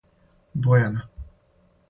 [0.65, 1.05] Бојана